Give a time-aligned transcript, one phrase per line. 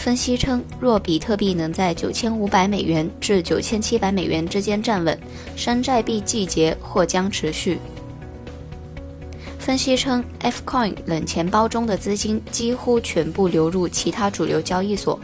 [0.00, 5.16] 分析称，若比特币能在九千五百美元至九千七百美元之间站稳，
[5.54, 7.78] 山寨币季节或将持续。
[9.58, 15.20] 分析称，Fcoin 冷钱包中的资金几乎全部流入其他主流交易所。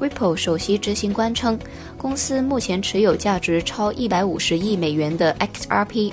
[0.00, 1.58] Ripple 首席执行官称，
[1.98, 6.12] 公司目前持有价值超一百五十亿美元的 XRP。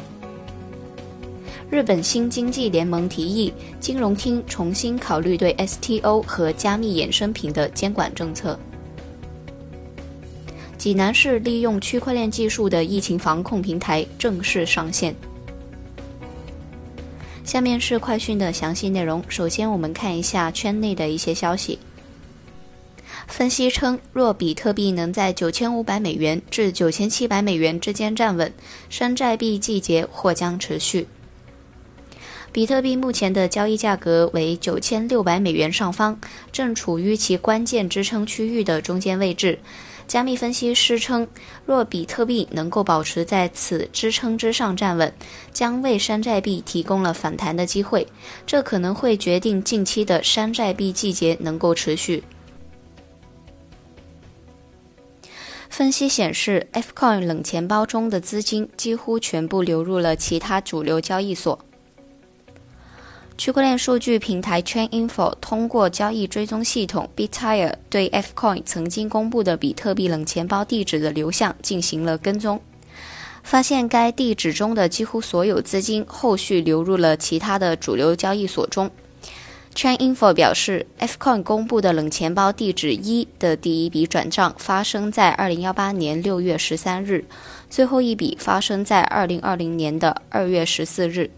[1.72, 8.60] 日本新经济联盟提议金融厅重新考虑对 STO 和加密衍生品的监管政策。
[10.78, 15.16] 济南市利用区块链技术的疫情防控平台正式上线。
[17.46, 19.24] 下面是快讯的详细内容。
[19.30, 21.80] 首先，我们看一下圈内的一些消息。
[23.28, 28.52] 分析称，若比特币能在九千五百美元至九千七百美元之间站稳，
[28.90, 31.08] 山寨币季节或将持续。
[32.54, 36.20] 比特币目前的交易价格为九千六百美元上方，
[36.52, 39.58] 正处于其关键支撑区域的中间位置。
[40.06, 41.26] 加密分析师称，
[41.66, 45.14] 若比特币能够保持在此支撑之上站稳，
[45.54, 48.06] 将为山寨币提供了反弹的机会。
[48.46, 52.22] 这可能会决定近期的山寨币季节能够持续。
[55.70, 61.58] 分析显示，Fcoin 冷钱包中的资金几乎全部流入了其他主流交易所。
[63.42, 72.62] 区块链数据平台 Chaininfo 通过交易追踪系统 Bitire 对 Fcoin 曾经公布的比特币冷钱包地址的流向进行了跟踪，
[73.42, 78.92] 发现该地址中的几乎所有资金后续流入了其他的主流交易所中。
[79.74, 87.26] Chaininfo 表示，Fcoin 公布的冷钱包地址一的第一笔转账发生在2018年6月13日，
[87.72, 91.32] 最后一笔发生在2020年的2月14日。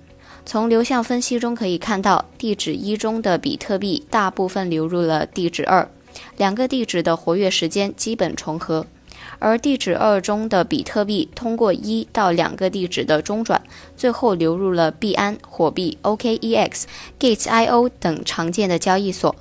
[0.46, 5.90] 从流向分析中可以看到，地址一中的比特币大部分流入了地址二，
[6.38, 8.86] 两个地址的活跃时间基本重合；
[9.40, 13.62] 而地址二中的比特币通过一到两个地址的中转，
[13.96, 16.84] 最后流入了币安、火币、OKEX、
[17.20, 19.34] Gate.io 等常见的交易所。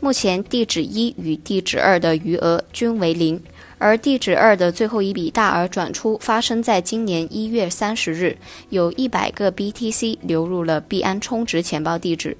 [0.00, 3.40] 目前，地址一与地址二的余额均为零。
[3.78, 8.36] 而地址二的最后一笔大额转出发生在今年一月三十日，
[8.70, 12.36] 有一百个 BTC 流入了币安充值钱包地址。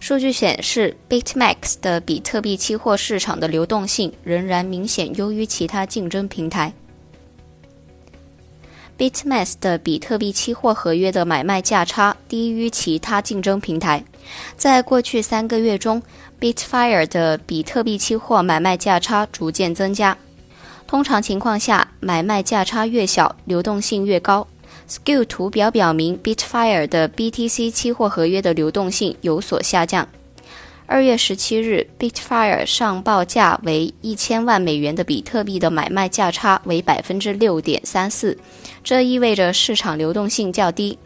[0.00, 6.72] 数据显示，BitMax 的比特币期货市场的流动性仍然明显优于其他竞争平台。
[8.98, 14.04] BitMax 的比特币期货合约的买卖价差低于其他竞争平台，
[14.56, 16.02] 在过去三个月中。
[16.40, 20.16] Bitfire 的比特币期货买卖价差逐渐增加。
[20.86, 24.46] 通常情况下，买卖价差越小，流动性越高。
[24.88, 30.06] Skill 图表表明，Bitfire 的 BTC 期货合约的流动性有所下降。
[30.86, 38.36] 二月十七日，Bitfire 上报价为一千万美元的比特币的买卖价差为百分之六点三四，
[38.82, 40.98] 这意味着市场流动性较低。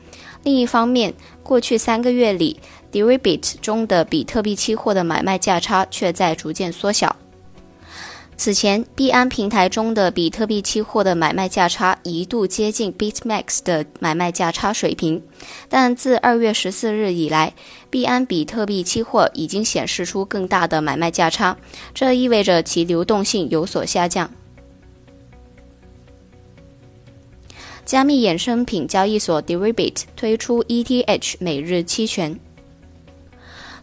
[0.42, 2.58] 另一方面，过去三个月里
[2.90, 7.14] ，Deribit 中的比特币期货的买卖价差却在逐渐缩小。
[8.40, 15.20] 此前，币安平台中的比特币期货的买卖价差一度接近 BitMax 的买卖价差水平，
[15.68, 17.52] 但自二月十四日以来，
[17.90, 21.58] 币安比特币期货已经显示出更大的买卖价差，
[21.92, 24.30] 这意味着其流动性有所下降。
[27.84, 32.38] 加密衍生品交易所 Deribit 推出 ETH 每日期权。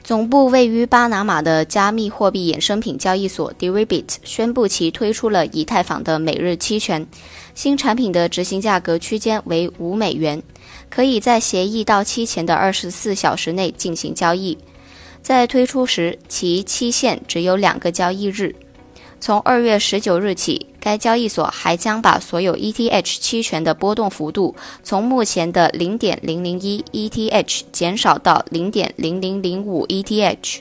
[0.06, 7.08] 总部位于巴拿马的加密货币衍生品交易所 Deribit 宣布，其推出了以太坊的每日期权。
[7.56, 10.44] 新产品的执行价格区间为五美元，
[10.92, 14.56] 可以在协议到期前的二十四小时内进行交易。
[15.24, 18.56] 在推出时，其期限只有两个交易日。
[19.20, 30.60] 从二月十九日起，该交易所还将把所有 ETH 期权的波动幅度从目前的零点零零一 ETH 减少到零点零零零五 ETH。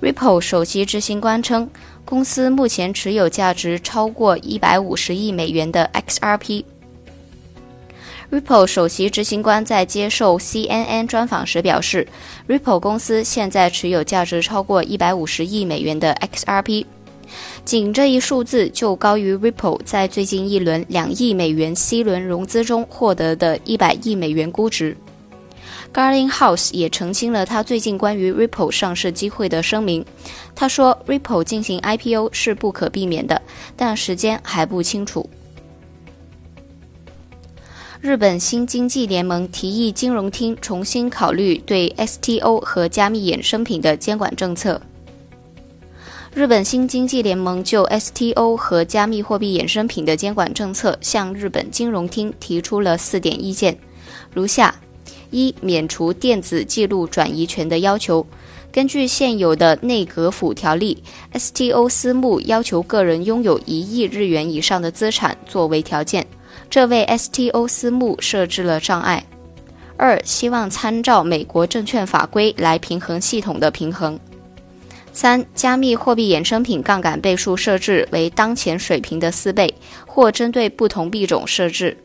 [0.00, 1.68] Ripple 首席执行官称，
[2.04, 6.64] 公司目前持有价值超过一百五十亿美元的 XRP。
[8.30, 12.06] Ripple 首席执行官在接受 CNN 专访时表示
[12.46, 16.84] ，Ripple 公司现在持有价值超过150亿美元的 XRP，
[17.64, 24.94] 仅这一数字就高于 Ripple 在最近一轮两亿美元 C 轮融资中获得的一百亿美元估值。
[25.94, 30.04] Garling House 也澄清了他最近关于 Ripple 上市机会的声明。
[30.54, 33.40] 他说，Ripple 进行 IPO 是不可避免的，
[33.74, 35.26] 但时间还不清楚。
[38.00, 44.80] 日本新经济联盟提议金融厅重新考虑对 STO 和加密衍生品的监管政策。
[46.32, 53.76] 日本新经济联盟就 STO 和加密货币衍生品的监管政策向日本金融厅提出了四点意见，
[54.32, 54.72] 如下。
[55.30, 58.24] 一、免除电子记录转移权的要求。
[58.72, 61.02] 根据现有的内阁府条例
[61.34, 66.26] ，STO 私募要求个人拥有一亿日元以上的资产作为条件，
[66.70, 69.24] 这为 STO 私募设置了障碍。
[69.96, 74.18] 二、希望参照美国证券法规来平衡系统的平衡。
[75.12, 79.74] 三、加密货币衍生品杠杆倍数设置为当前水平的四倍，
[80.06, 81.96] 或针对不同币种设置。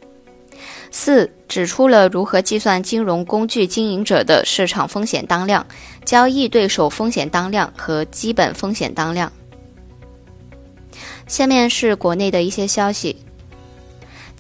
[0.90, 5.64] 四指出了如何计算金融工具经营者的市场风险当量、
[6.04, 9.32] 交易对手风险当量和基本风险当量。
[11.28, 13.16] 下面是国内的一些消息：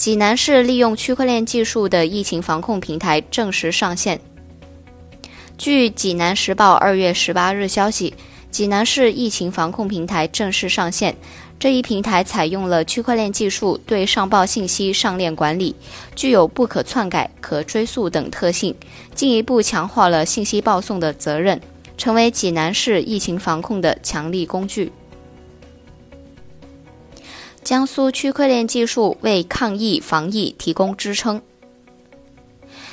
[0.04, 4.20] 济南市利用区块链技术的疫情防控平台正式上线。
[5.58, 8.14] 据济南时报二月十八日消息，
[8.52, 11.16] 济南市疫情防控平台正式上线。
[11.58, 15.74] 这一平台采用了区块链技术对上报信息上链管理，
[16.14, 18.76] 具有不可篡改、可追溯等特性，
[19.16, 21.62] 进一步强化了信息报送的责任，
[21.98, 24.92] 成为济南市疫情防控的强力工具。
[27.64, 31.42] 江苏区块链技术为抗疫防疫提供支撑。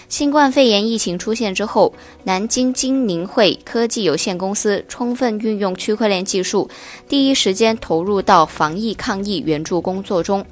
[0.08, 1.93] 新冠肺炎疫情出现之后，
[2.25, 6.69] 南京金宁汇科技有限公司充分运用区块链技术，
[7.08, 10.44] 第一时间投入到防疫抗疫援助工作中。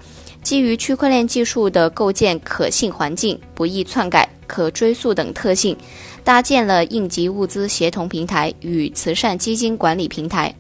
[0.42, 5.76] 基于区块链技术的构建可信环境、不易篡改、可追溯等特性，
[6.22, 10.54] 搭建了应急物资协同平台与慈善基金管理平台。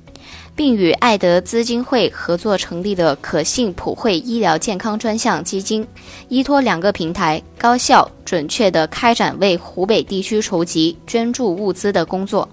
[0.58, 5.86] 并与爱德资金会合作成立了可信普惠医疗健康专项基金，
[6.28, 12.48] 依托两个平台，高效准确地开展为湖北地区筹集捐助物资的工作。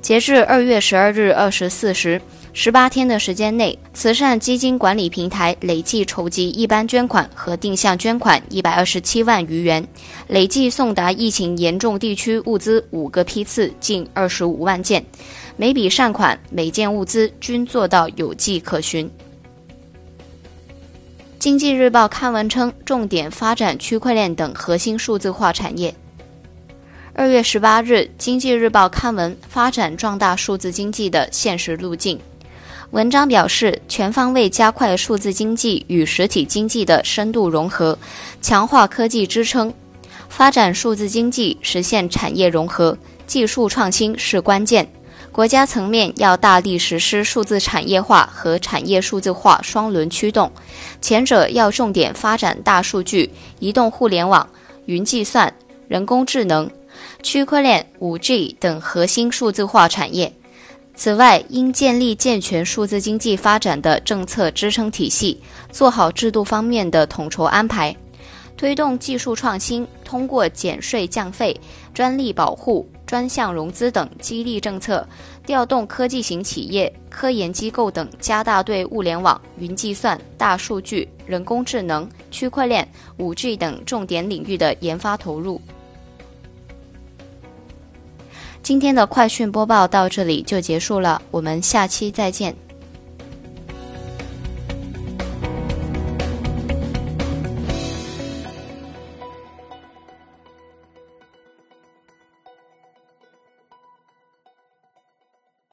[0.00, 2.18] 截至二月十二日二十四时，
[2.54, 9.86] 十八天的时间内，慈善基金管理平台累计筹集一般捐款和定向捐款一百二十七万余元，
[10.28, 15.04] 累计送达疫情严重地区物资五个批次近二十五万件。
[15.60, 19.10] 每笔善款、每件物资均做到有迹可循。
[21.38, 25.94] 经济日报刊文称，重点发展区块链等核心数字化产业。
[27.12, 32.18] 二月十八日，经济日报刊文发展壮大数字经济的现实路径。
[32.92, 37.98] 文章表示，全方位加快数字经济与实体经济的深度融合，
[38.40, 39.70] 强化科技支撑，
[40.30, 42.96] 发展数字经济，实现产业融合，
[43.26, 44.90] 技术创新是关键。
[45.40, 50.52] 国家层面要大力实施数字产业化和产业数字化双轮驱动，
[51.00, 54.46] 前者要重点发展大数据、移动互联网、
[54.84, 55.50] 云计算、
[55.88, 56.70] 人工智能、
[57.22, 60.30] 区块链、五 G 等核心数字化产业。
[60.94, 65.40] 此外，应建立健全数字经济发展的政策支撑体系，
[65.72, 67.96] 做好制度方面的统筹安排。
[68.58, 71.58] 推动技术创新，通过减税降费、
[71.94, 75.04] 专利保护、专项融资等激励政策，
[75.44, 85.60] 调动科技型企业、科研机构等，加大对物联网、云计算、大数据、人工智能、区块链、五 G 等重点领域的研发投入。
[88.62, 92.54] 今天的快讯播报到这里就结束了，我们下期再见。